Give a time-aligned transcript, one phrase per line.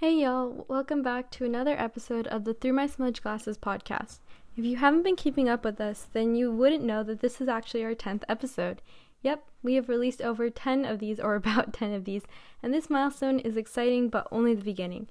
[0.00, 4.20] Hey y'all, welcome back to another episode of the Through My Smudge Glasses podcast.
[4.56, 7.48] If you haven't been keeping up with us, then you wouldn't know that this is
[7.48, 8.80] actually our 10th episode.
[9.20, 12.22] Yep, we have released over 10 of these, or about 10 of these,
[12.62, 15.06] and this milestone is exciting but only the beginning.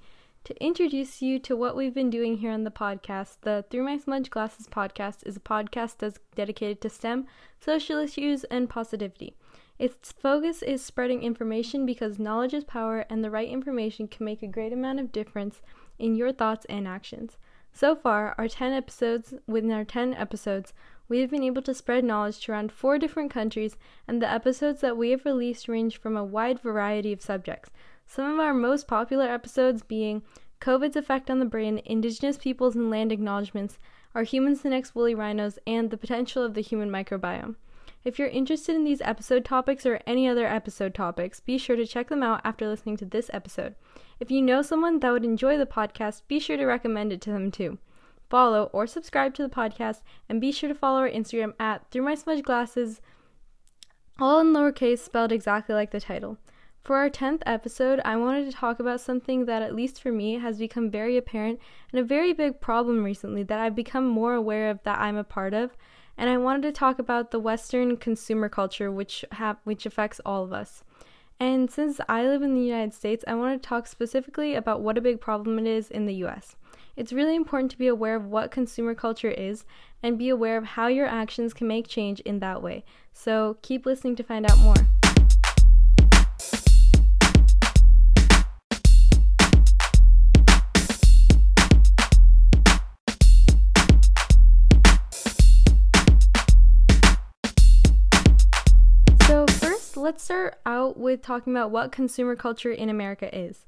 [0.46, 3.97] To introduce you to what we've been doing here on the podcast, the Through My
[3.99, 7.28] Smudge Glasses podcast is a podcast that's dedicated to STEM,
[7.60, 9.35] social issues, and positivity.
[9.80, 14.44] Its focus is spreading information because knowledge is power and the right information can make
[14.44, 15.62] a great amount of difference
[15.98, 17.38] in your thoughts and actions.
[17.72, 20.73] So far, our 10 episodes, within our 10 episodes,
[21.08, 24.82] we have been able to spread knowledge to around four different countries, and the episodes
[24.82, 27.72] that we have released range from a wide variety of subjects.
[28.06, 30.23] Some of our most popular episodes being
[30.59, 33.80] COVID's effect on the brain, Indigenous peoples and land acknowledgements,
[34.14, 37.56] Are Humans the Next Woolly Rhinos, and the potential of the human microbiome.
[38.05, 41.85] If you're interested in these episode topics or any other episode topics, be sure to
[41.85, 43.75] check them out after listening to this episode.
[44.22, 47.31] If you know someone that would enjoy the podcast, be sure to recommend it to
[47.31, 47.77] them too.
[48.30, 52.03] Follow or subscribe to the podcast, and be sure to follow our Instagram at Through
[52.03, 53.02] My Smudge Glasses,
[54.17, 56.38] all in lowercase, spelled exactly like the title.
[56.84, 60.39] For our 10th episode, I wanted to talk about something that, at least for me,
[60.39, 61.59] has become very apparent
[61.91, 65.23] and a very big problem recently that I've become more aware of that I'm a
[65.23, 65.75] part of,
[66.20, 70.44] and I wanted to talk about the Western consumer culture, which ha- which affects all
[70.44, 70.84] of us.
[71.39, 74.97] And since I live in the United States, I want to talk specifically about what
[74.97, 76.58] a big problem it is in the US.
[76.97, 79.64] It's really important to be aware of what consumer culture is
[80.03, 82.84] and be aware of how your actions can make change in that way.
[83.14, 84.98] So keep listening to find out more.
[100.00, 103.66] Let's start out with talking about what consumer culture in America is.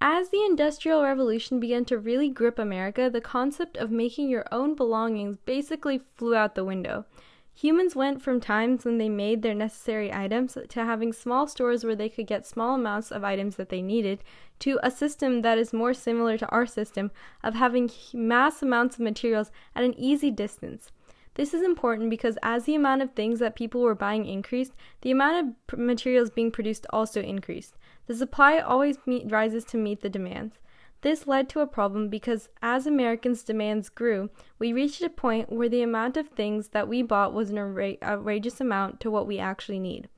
[0.00, 4.74] As the Industrial Revolution began to really grip America, the concept of making your own
[4.74, 7.06] belongings basically flew out the window.
[7.54, 11.96] Humans went from times when they made their necessary items to having small stores where
[11.96, 14.24] they could get small amounts of items that they needed
[14.60, 17.10] to a system that is more similar to our system
[17.42, 20.90] of having mass amounts of materials at an easy distance.
[21.34, 25.10] This is important because as the amount of things that people were buying increased, the
[25.10, 27.76] amount of materials being produced also increased.
[28.06, 30.58] The supply always meet, rises to meet the demands.
[31.00, 35.68] This led to a problem because as Americans' demands grew, we reached a point where
[35.68, 37.58] the amount of things that we bought was an
[38.02, 40.08] outrageous amount to what we actually need.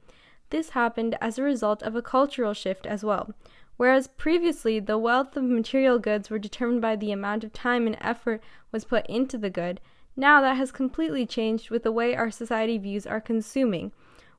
[0.50, 3.32] This happened as a result of a cultural shift as well.
[3.76, 7.96] Whereas previously the wealth of material goods were determined by the amount of time and
[8.00, 9.80] effort was put into the good,
[10.16, 13.92] now that has completely changed with the way our society views our consuming.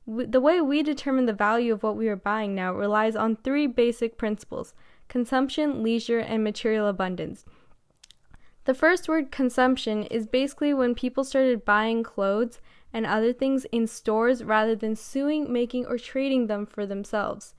[0.06, 3.66] The way we determine the value of what we are buying now relies on three
[3.66, 4.74] basic principles
[5.08, 7.44] consumption, leisure, and material abundance.
[8.64, 12.60] The first word, consumption, is basically when people started buying clothes
[12.92, 17.54] and other things in stores rather than sewing, making, or trading them for themselves.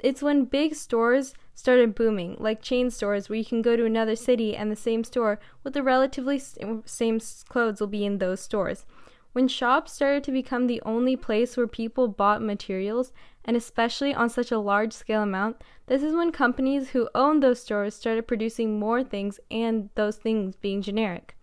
[0.00, 4.16] It's when big stores started booming, like chain stores where you can go to another
[4.16, 8.84] city and the same store with the relatively same clothes will be in those stores.
[9.32, 13.12] When shops started to become the only place where people bought materials,
[13.44, 15.56] and especially on such a large scale amount,
[15.86, 20.54] this is when companies who owned those stores started producing more things and those things
[20.54, 21.33] being generic.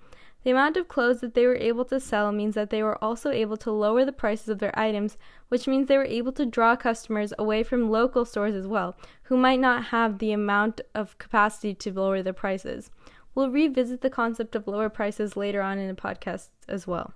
[0.43, 3.29] The amount of clothes that they were able to sell means that they were also
[3.29, 5.17] able to lower the prices of their items,
[5.49, 9.37] which means they were able to draw customers away from local stores as well, who
[9.37, 12.89] might not have the amount of capacity to lower their prices.
[13.35, 17.13] We'll revisit the concept of lower prices later on in the podcast as well.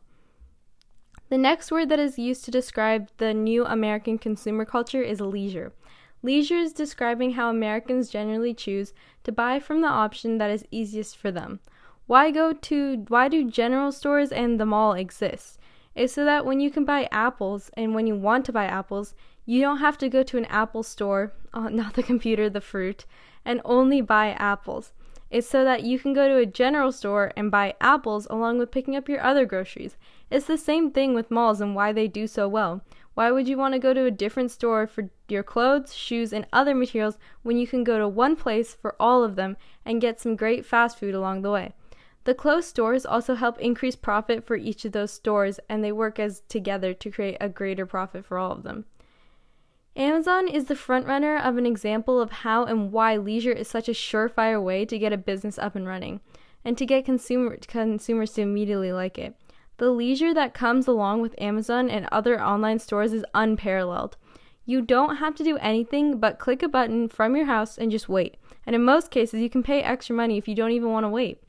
[1.29, 5.73] The next word that is used to describe the new American consumer culture is leisure.
[6.21, 8.93] Leisure is describing how Americans generally choose
[9.23, 11.59] to buy from the option that is easiest for them.
[12.07, 15.57] Why go to why do general stores and the mall exist?
[15.95, 19.15] It's so that when you can buy apples and when you want to buy apples,
[19.43, 23.05] you don't have to go to an apple store, uh, not the computer, the fruit,
[23.43, 24.93] and only buy apples.
[25.31, 28.69] It's so that you can go to a general store and buy apples along with
[28.69, 29.97] picking up your other groceries.
[30.29, 32.83] It's the same thing with malls and why they do so well.
[33.15, 36.45] Why would you want to go to a different store for your clothes, shoes, and
[36.53, 40.21] other materials when you can go to one place for all of them and get
[40.21, 41.73] some great fast food along the way?
[42.25, 46.19] The closed stores also help increase profit for each of those stores and they work
[46.19, 48.85] as together to create a greater profit for all of them.
[49.95, 53.93] Amazon is the frontrunner of an example of how and why leisure is such a
[53.93, 56.19] surefire way to get a business up and running
[56.65, 59.35] and to get consumer, consumers to immediately like it.
[59.77, 64.17] The leisure that comes along with Amazon and other online stores is unparalleled.
[64.65, 68.09] You don't have to do anything but click a button from your house and just
[68.09, 71.03] wait and in most cases, you can pay extra money if you don't even want
[71.03, 71.41] to wait.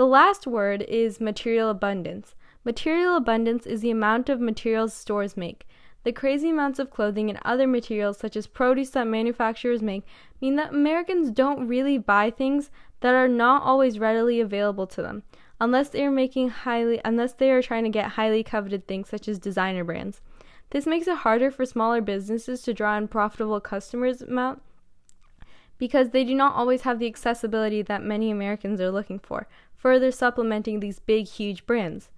[0.00, 2.34] The last word is material abundance.
[2.64, 5.68] Material abundance is the amount of materials stores make.
[6.04, 10.06] The crazy amounts of clothing and other materials, such as produce that manufacturers make,
[10.40, 12.70] mean that Americans don't really buy things
[13.00, 15.22] that are not always readily available to them,
[15.60, 19.28] unless they are making highly, unless they are trying to get highly coveted things such
[19.28, 20.22] as designer brands.
[20.70, 24.62] This makes it harder for smaller businesses to draw in profitable customers amount
[25.76, 29.46] because they do not always have the accessibility that many Americans are looking for,
[29.80, 32.10] further supplementing these big, huge brands.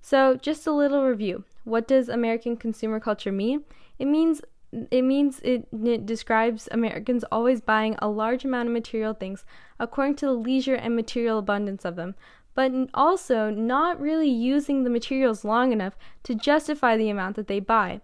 [0.00, 1.44] So, just a little review.
[1.64, 3.64] What does American consumer culture mean?
[3.98, 4.40] It means
[4.72, 9.44] it means it, it, describes Americans always buying a large amount of material things
[9.80, 12.14] according to the leisure and material abundance of them,
[12.54, 17.58] but also not really using the materials long enough to justify the amount that they
[17.58, 18.00] buy.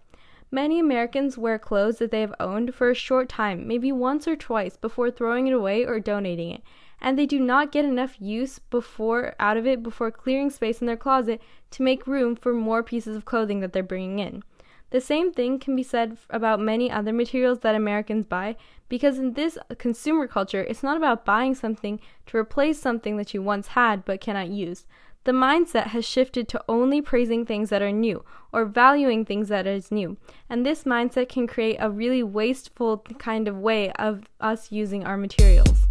[0.51, 4.35] Many Americans wear clothes that they have owned for a short time, maybe once or
[4.35, 6.63] twice, before throwing it away or donating it,
[7.01, 10.87] and they do not get enough use before out of it before clearing space in
[10.87, 11.41] their closet
[11.71, 14.43] to make room for more pieces of clothing that they're bringing in.
[14.89, 18.55] The same thing can be said about many other materials that Americans buy
[18.87, 23.41] because in this consumer culture, it's not about buying something to replace something that you
[23.41, 24.85] once had but cannot use.
[25.25, 28.23] The mindset has shifted to only praising things that are new
[28.53, 30.15] or valuing things that is new.
[30.49, 35.17] And this mindset can create a really wasteful kind of way of us using our
[35.17, 35.85] materials.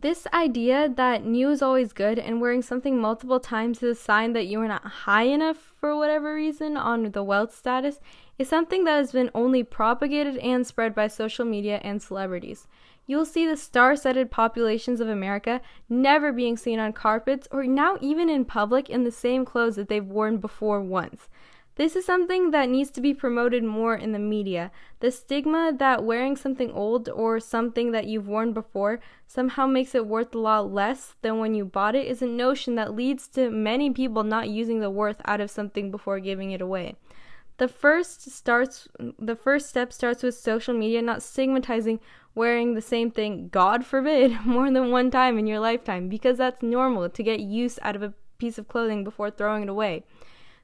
[0.00, 4.32] This idea that new is always good and wearing something multiple times is a sign
[4.32, 8.00] that you are not high enough for whatever reason on the wealth status
[8.38, 12.66] is something that has been only propagated and spread by social media and celebrities.
[13.06, 15.60] You'll see the star studded populations of America
[15.90, 19.88] never being seen on carpets or now even in public in the same clothes that
[19.88, 21.28] they've worn before once.
[21.80, 24.70] This is something that needs to be promoted more in the media.
[24.98, 30.06] The stigma that wearing something old or something that you've worn before somehow makes it
[30.06, 33.50] worth a lot less than when you bought it is a notion that leads to
[33.50, 36.96] many people not using the worth out of something before giving it away.
[37.56, 38.86] The first starts
[39.18, 41.98] the first step starts with social media not stigmatizing
[42.34, 46.62] wearing the same thing, God forbid, more than one time in your lifetime because that's
[46.62, 50.04] normal to get use out of a piece of clothing before throwing it away.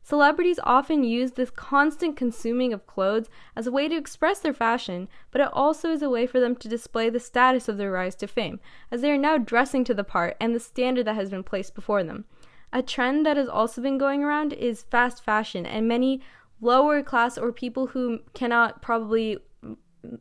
[0.07, 5.09] Celebrities often use this constant consuming of clothes as a way to express their fashion,
[5.33, 8.15] but it also is a way for them to display the status of their rise
[8.15, 8.61] to fame,
[8.93, 11.75] as they are now dressing to the part and the standard that has been placed
[11.75, 12.25] before them.
[12.73, 16.23] A trend that has also been going around is fast fashion, and many
[16.61, 19.39] lower class or people who cannot probably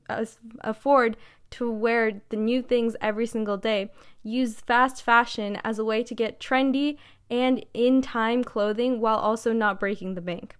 [0.09, 0.25] uh,
[0.61, 1.15] afford
[1.51, 3.91] to wear the new things every single day
[4.23, 6.97] use fast fashion as a way to get trendy
[7.29, 10.55] and in time clothing while also not breaking the bank.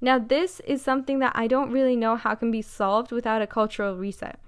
[0.00, 3.46] Now, this is something that I don't really know how can be solved without a
[3.46, 4.40] cultural reset.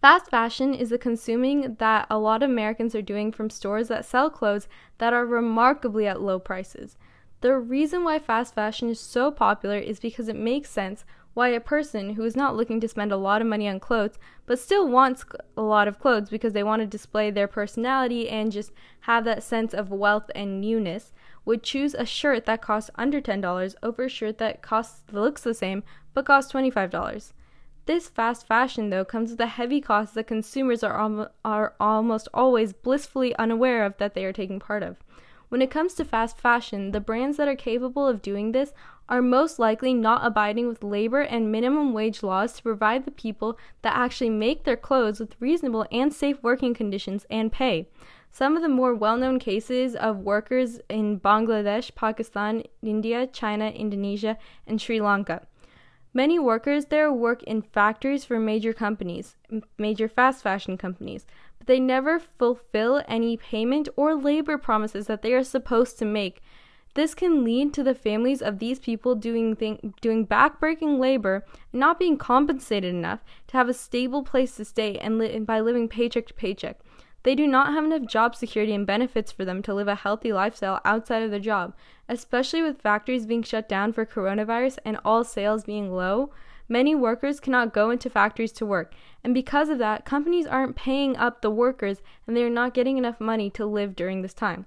[0.00, 4.04] Fast fashion is the consuming that a lot of Americans are doing from stores that
[4.04, 4.66] sell clothes
[4.98, 6.96] that are remarkably at low prices.
[7.40, 11.60] The reason why fast fashion is so popular is because it makes sense why a
[11.60, 14.86] person who is not looking to spend a lot of money on clothes but still
[14.86, 15.24] wants
[15.56, 19.42] a lot of clothes because they want to display their personality and just have that
[19.42, 21.12] sense of wealth and newness
[21.44, 25.54] would choose a shirt that costs under $10 over a shirt that costs looks the
[25.54, 25.82] same
[26.14, 27.32] but costs $25.
[27.84, 32.28] This fast fashion though comes with a heavy cost that consumers are al- are almost
[32.32, 34.98] always blissfully unaware of that they are taking part of.
[35.52, 38.72] When it comes to fast fashion, the brands that are capable of doing this
[39.06, 43.58] are most likely not abiding with labor and minimum wage laws to provide the people
[43.82, 47.86] that actually make their clothes with reasonable and safe working conditions and pay.
[48.30, 54.38] Some of the more well known cases of workers in Bangladesh, Pakistan, India, China, Indonesia,
[54.66, 55.46] and Sri Lanka.
[56.14, 59.36] Many workers there work in factories for major companies,
[59.76, 61.26] major fast fashion companies,
[61.62, 66.42] but they never fulfill any payment or labor promises that they are supposed to make.
[66.94, 71.78] This can lead to the families of these people doing thing, doing backbreaking labor and
[71.78, 75.88] not being compensated enough to have a stable place to stay and li- by living
[75.88, 76.80] paycheck to paycheck.
[77.22, 80.32] They do not have enough job security and benefits for them to live a healthy
[80.32, 81.74] lifestyle outside of their job,
[82.08, 86.32] especially with factories being shut down for coronavirus and all sales being low.
[86.68, 91.16] Many workers cannot go into factories to work, and because of that, companies aren't paying
[91.16, 94.66] up the workers and they are not getting enough money to live during this time.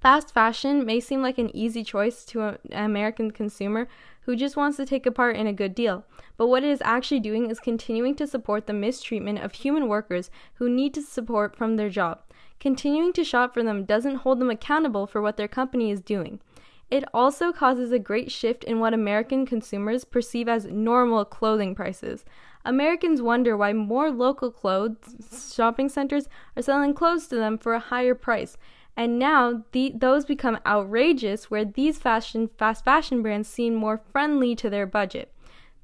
[0.00, 3.88] Fast fashion may seem like an easy choice to an American consumer
[4.22, 6.04] who just wants to take a part in a good deal,
[6.36, 10.30] but what it is actually doing is continuing to support the mistreatment of human workers
[10.54, 12.20] who need to support from their job.
[12.60, 16.40] Continuing to shop for them doesn't hold them accountable for what their company is doing.
[16.90, 22.24] It also causes a great shift in what American consumers perceive as normal clothing prices.
[22.64, 27.80] Americans wonder why more local clothes shopping centers are selling clothes to them for a
[27.80, 28.56] higher price.
[28.96, 34.54] And now the, those become outrageous where these fashion fast fashion brands seem more friendly
[34.56, 35.32] to their budget.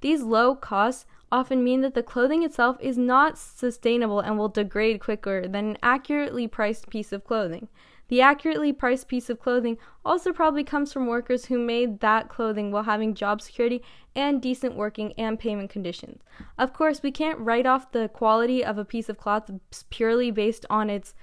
[0.00, 5.00] These low costs often mean that the clothing itself is not sustainable and will degrade
[5.00, 7.68] quicker than an accurately priced piece of clothing.
[8.12, 12.70] The accurately priced piece of clothing also probably comes from workers who made that clothing
[12.70, 13.82] while having job security
[14.14, 16.22] and decent working and payment conditions.
[16.58, 19.50] Of course, we can't write off the quality of a piece of cloth
[19.88, 21.14] purely based on its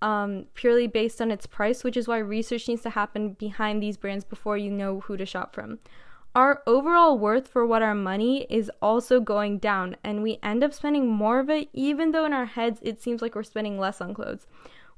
[0.00, 3.96] um, purely based on its price, which is why research needs to happen behind these
[3.96, 5.80] brands before you know who to shop from.
[6.36, 10.72] Our overall worth for what our money is also going down, and we end up
[10.72, 14.00] spending more of it, even though in our heads it seems like we're spending less
[14.00, 14.46] on clothes.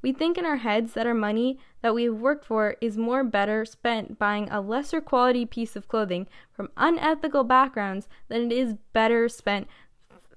[0.01, 3.65] We think in our heads that our money that we've worked for is more better
[3.65, 9.29] spent buying a lesser quality piece of clothing from unethical backgrounds than it is better
[9.29, 9.67] spent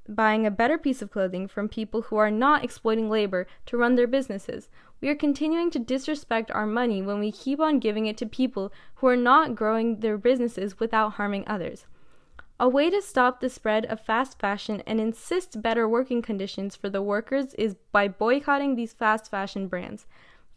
[0.09, 3.95] buying a better piece of clothing from people who are not exploiting labor to run
[3.95, 4.67] their businesses.
[4.99, 8.73] We are continuing to disrespect our money when we keep on giving it to people
[8.95, 11.85] who are not growing their businesses without harming others.
[12.61, 16.89] A way to stop the spread of fast fashion and insist better working conditions for
[16.91, 20.05] the workers is by boycotting these fast fashion brands.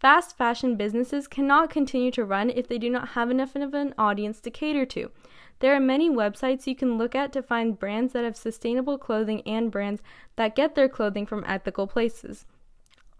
[0.00, 3.94] Fast fashion businesses cannot continue to run if they do not have enough of an
[3.96, 5.10] audience to cater to.
[5.60, 9.40] There are many websites you can look at to find brands that have sustainable clothing
[9.46, 10.02] and brands
[10.36, 12.44] that get their clothing from ethical places.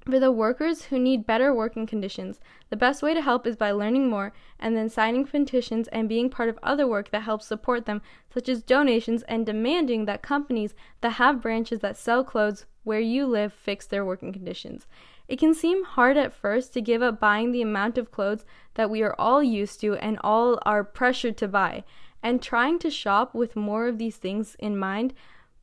[0.05, 3.71] For the workers who need better working conditions, the best way to help is by
[3.71, 7.87] learning more and then signing petitions and being part of other work that helps support
[7.87, 13.01] them, such as donations and demanding that companies that have branches that sell clothes where
[13.01, 14.87] you live fix their working conditions.
[15.27, 18.45] It can seem hard at first to give up buying the amount of clothes
[18.75, 21.83] that we are all used to and all are pressured to buy,
[22.23, 25.15] and trying to shop with more of these things in mind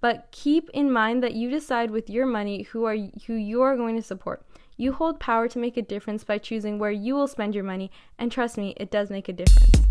[0.02, 3.78] but keep in mind that you decide with your money who are who you are
[3.78, 4.44] going to support.
[4.76, 7.92] You hold power to make a difference by choosing where you will spend your money,
[8.18, 9.88] and trust me, it does make a difference.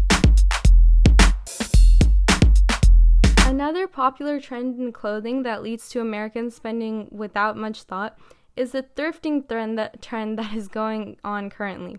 [3.46, 8.18] Another popular trend in clothing that leads to Americans spending without much thought
[8.56, 11.98] is the thrifting trend that, trend that is going on currently.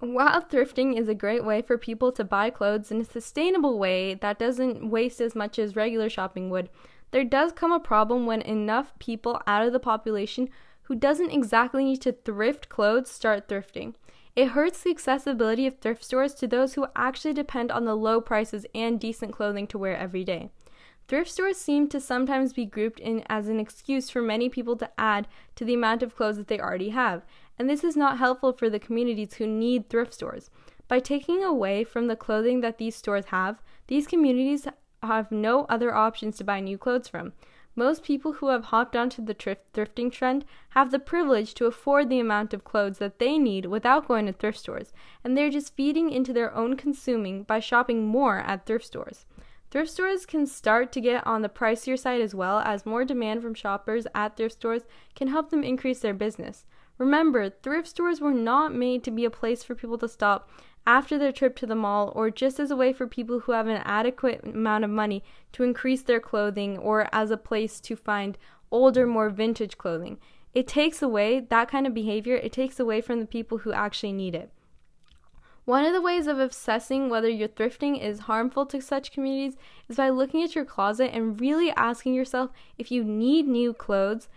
[0.00, 4.14] While thrifting is a great way for people to buy clothes in a sustainable way
[4.14, 6.70] that doesn't waste as much as regular shopping would,
[7.10, 10.48] there does come a problem when enough people out of the population
[10.82, 13.94] who doesn't exactly need to thrift clothes start thrifting.
[14.34, 18.20] It hurts the accessibility of thrift stores to those who actually depend on the low
[18.20, 20.50] prices and decent clothing to wear every day.
[21.08, 24.90] Thrift stores seem to sometimes be grouped in as an excuse for many people to
[24.98, 27.24] add to the amount of clothes that they already have,
[27.58, 30.50] and this is not helpful for the communities who need thrift stores.
[30.86, 34.68] By taking away from the clothing that these stores have, these communities
[35.02, 37.32] have no other options to buy new clothes from.
[37.76, 42.08] Most people who have hopped onto the thrift- thrifting trend have the privilege to afford
[42.08, 45.76] the amount of clothes that they need without going to thrift stores, and they're just
[45.76, 49.26] feeding into their own consuming by shopping more at thrift stores.
[49.70, 53.42] Thrift stores can start to get on the pricier side as well, as more demand
[53.42, 54.82] from shoppers at thrift stores
[55.14, 56.64] can help them increase their business.
[56.98, 60.50] Remember, thrift stores were not made to be a place for people to stop
[60.86, 63.68] after their trip to the mall or just as a way for people who have
[63.68, 68.36] an adequate amount of money to increase their clothing or as a place to find
[68.70, 70.18] older, more vintage clothing.
[70.54, 74.12] It takes away that kind of behavior, it takes away from the people who actually
[74.12, 74.50] need it.
[75.66, 79.98] One of the ways of assessing whether your thrifting is harmful to such communities is
[79.98, 84.28] by looking at your closet and really asking yourself if you need new clothes.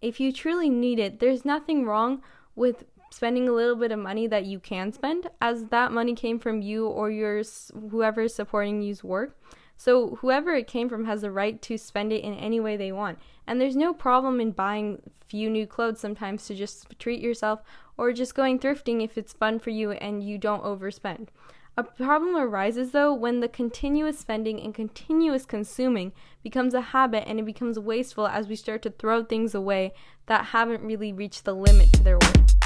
[0.00, 2.22] If you truly need it, there's nothing wrong
[2.54, 6.38] with spending a little bit of money that you can spend as that money came
[6.38, 7.42] from you or your
[7.90, 9.36] whoever supporting you's work.
[9.76, 12.92] So whoever it came from has the right to spend it in any way they
[12.92, 13.18] want.
[13.46, 17.62] And there's no problem in buying few new clothes sometimes to just treat yourself
[17.96, 21.28] or just going thrifting if it's fun for you and you don't overspend.
[21.78, 26.10] A problem arises though when the continuous spending and continuous consuming
[26.42, 29.94] becomes a habit and it becomes wasteful as we start to throw things away
[30.26, 32.56] that haven't really reached the limit to their worth.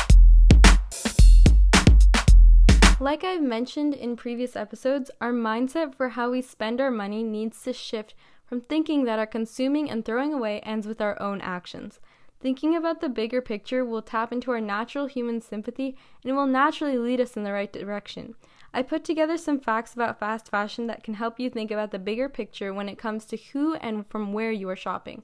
[2.99, 7.63] Like I've mentioned in previous episodes, our mindset for how we spend our money needs
[7.65, 8.15] to shift
[8.47, 12.01] from thinking that our consuming and throwing away ends with our own actions.
[12.41, 16.97] Thinking about the bigger picture will tap into our natural human sympathy and will naturally
[16.97, 18.37] lead us in the right direction.
[18.75, 21.99] I put together some facts about fast fashion that can help you think about the
[21.99, 25.23] bigger picture when it comes to who and from where you are shopping.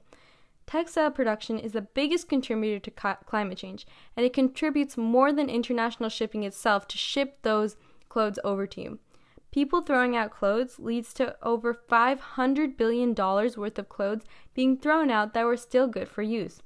[0.67, 6.09] Textile production is the biggest contributor to climate change, and it contributes more than international
[6.09, 7.75] shipping itself to ship those
[8.07, 8.99] clothes over to you.
[9.51, 15.33] People throwing out clothes leads to over $500 billion worth of clothes being thrown out
[15.33, 16.61] that were still good for use.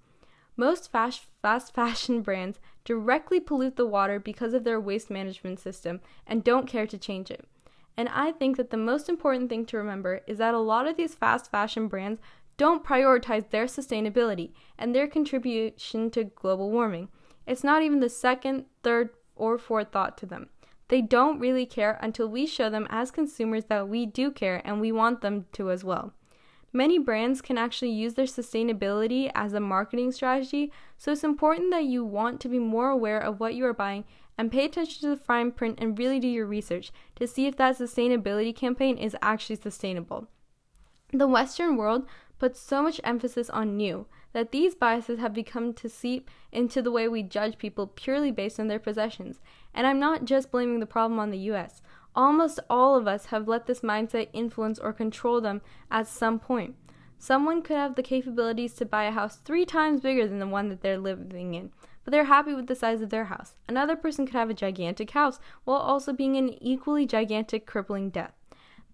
[0.56, 6.00] Most fast, fast fashion brands directly pollute the water because of their waste management system
[6.28, 7.46] and don't care to change it.
[7.98, 10.98] And I think that the most important thing to remember is that a lot of
[10.98, 12.22] these fast fashion brands
[12.58, 17.10] don't prioritize their sustainability and their contribution to global warming.
[17.48, 20.50] It's not even the second, third, or fourth thought to them.
[20.88, 24.80] They don't really care until we show them as consumers that we do care and
[24.80, 26.14] we want them to as well.
[26.76, 31.84] Many brands can actually use their sustainability as a marketing strategy, so it's important that
[31.84, 34.06] you want to be more aware of what you are buying
[34.40, 37.56] and pay attention to the fine print and really do your research to see if
[37.58, 40.28] that sustainability campaign is actually sustainable.
[41.12, 42.08] The Western world
[42.40, 46.92] puts so much emphasis on new that these biases have become to seep into the
[46.92, 49.40] way we judge people purely based on their possessions.
[49.76, 51.84] And I'm not just blaming the problem on the US.
[52.16, 56.76] Almost all of us have let this mindset influence or control them at some point.
[57.18, 60.70] Someone could have the capabilities to buy a house three times bigger than the one
[60.70, 61.72] that they're living in,
[62.04, 63.56] but they're happy with the size of their house.
[63.68, 68.34] Another person could have a gigantic house while also being in equally gigantic, crippling debt.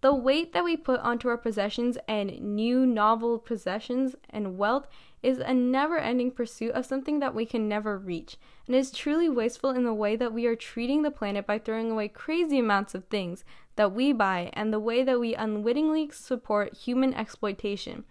[0.01, 4.87] The weight that we put onto our possessions and new novel possessions and wealth
[5.21, 9.27] is a never ending pursuit of something that we can never reach, and is truly
[9.27, 12.95] wasteful in the way that we are treating the planet by throwing away crazy amounts
[12.95, 13.43] of things
[13.75, 18.03] that we buy and the way that we unwittingly support human exploitation.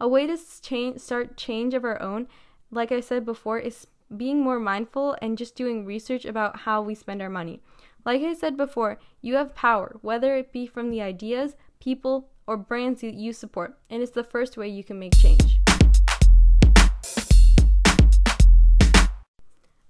[0.00, 2.26] A way to start change of our own,
[2.70, 6.94] like I said before, is being more mindful and just doing research about how we
[6.94, 7.60] spend our money.
[8.04, 12.56] Like I said before, you have power, whether it be from the ideas, people, or
[12.56, 15.45] brands that you support, and it's the first way you can make change.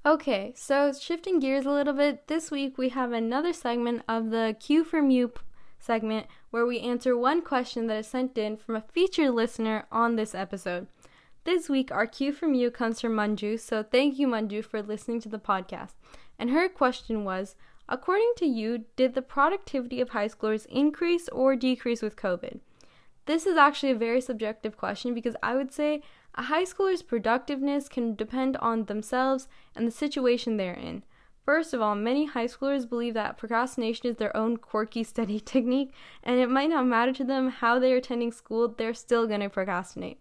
[0.06, 4.54] Okay, so shifting gears a little bit, this week we have another segment of the
[4.60, 5.32] Q from You
[5.80, 10.14] segment where we answer one question that is sent in from a featured listener on
[10.14, 10.86] this episode.
[11.42, 15.20] This week, our Q from You comes from Manju, so thank you, Manju, for listening
[15.22, 15.94] to the podcast.
[16.38, 17.56] And her question was
[17.88, 22.60] According to you, did the productivity of high schoolers increase or decrease with COVID?
[23.26, 26.02] This is actually a very subjective question because I would say
[26.36, 31.02] a high schooler's productiveness can depend on themselves and the situation they're in.
[31.44, 35.92] First of all, many high schoolers believe that procrastination is their own quirky study technique,
[36.22, 39.48] and it might not matter to them how they're attending school, they're still going to
[39.48, 40.18] procrastinate.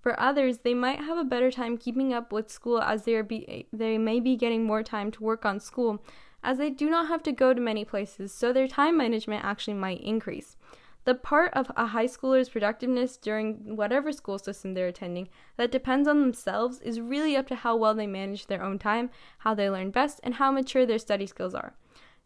[0.00, 3.66] For others, they might have a better time keeping up with school as they, be,
[3.72, 6.02] they may be getting more time to work on school,
[6.42, 9.74] as they do not have to go to many places, so their time management actually
[9.74, 10.56] might increase.
[11.04, 16.08] The part of a high schooler's productiveness during whatever school system they're attending that depends
[16.08, 19.68] on themselves is really up to how well they manage their own time, how they
[19.68, 21.74] learn best, and how mature their study skills are.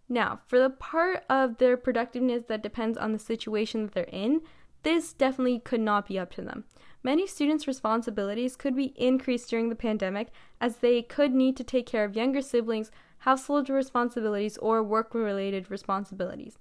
[0.09, 4.43] Now, for the part of their productiveness that depends on the situation that they're in,
[4.85, 6.65] this definitely could not be up to them.
[7.03, 10.29] Many students' responsibilities could be increased during the pandemic
[10.61, 15.71] as they could need to take care of younger siblings household responsibilities, or work related
[15.71, 16.59] responsibilities.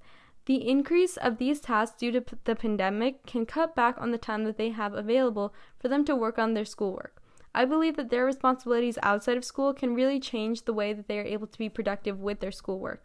[0.47, 4.17] The increase of these tasks due to p- the pandemic can cut back on the
[4.17, 7.21] time that they have available for them to work on their schoolwork.
[7.53, 11.19] I believe that their responsibilities outside of school can really change the way that they
[11.19, 13.03] are able to be productive with their schoolwork.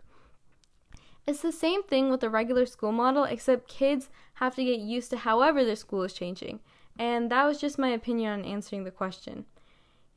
[1.26, 5.10] It's the same thing with the regular school model, except kids have to get used
[5.10, 6.60] to however their school is changing.
[6.96, 9.46] And that was just my opinion on answering the question.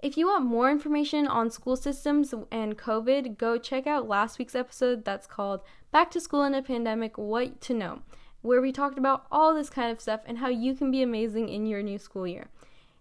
[0.06, 4.54] If you want more information on school systems and COVID, go check out last week's
[4.54, 8.04] episode that's called Back to School in a Pandemic What to Know,
[8.44, 11.50] where we talked about all this kind of stuff and how you can be amazing
[11.50, 12.50] in your new school year.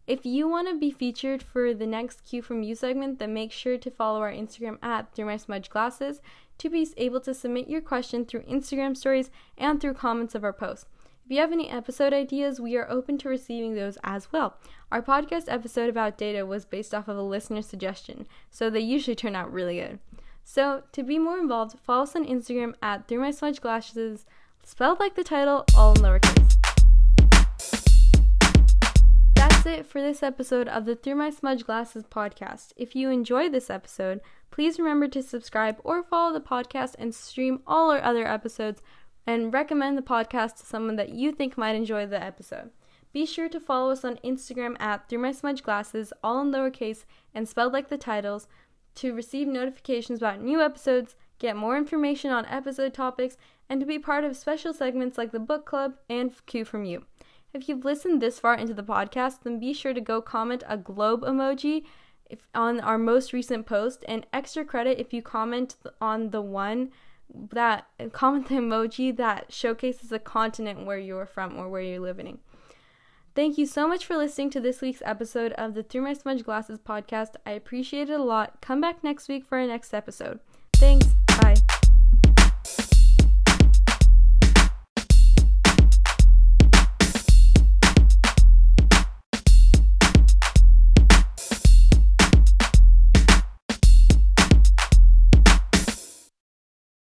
[0.06, 3.52] If you want to be featured for the next Q from You segment, then make
[3.52, 6.22] sure to follow our Instagram at Through My Smudge Glasses
[6.56, 10.54] to be able to submit your question through Instagram stories and through comments of our
[10.54, 10.86] posts.
[11.24, 14.58] If you have any episode ideas, we are open to receiving those as well.
[14.92, 19.14] Our podcast episode about data was based off of a listener suggestion, so they usually
[19.14, 20.00] turn out really good.
[20.44, 24.26] So, to be more involved, follow us on Instagram at Through My Smudge Glasses,
[24.62, 26.58] spelled like the title, all in lowercase.
[29.34, 32.74] That's it for this episode of the Through My Smudge Glasses podcast.
[32.76, 37.62] If you enjoyed this episode, please remember to subscribe or follow the podcast and stream
[37.66, 38.82] all our other episodes
[39.26, 42.70] and recommend the podcast to someone that you think might enjoy the episode.
[43.12, 47.04] Be sure to follow us on Instagram at Through My Smudge Glasses, all in lowercase
[47.32, 48.48] and spelled like the titles,
[48.96, 53.36] to receive notifications about new episodes, get more information on episode topics,
[53.68, 57.04] and to be part of special segments like the book club and Q from You.
[57.52, 60.76] If you've listened this far into the podcast, then be sure to go comment a
[60.76, 61.84] globe emoji
[62.28, 66.90] if, on our most recent post, and extra credit if you comment on the one
[67.52, 72.38] that comment the emoji that showcases the continent where you're from or where you're living.
[73.34, 76.44] Thank you so much for listening to this week's episode of the Through My Smudge
[76.44, 77.30] Glasses podcast.
[77.44, 78.60] I appreciate it a lot.
[78.60, 80.38] Come back next week for our next episode.
[80.74, 81.08] Thanks.
[81.40, 81.56] Bye.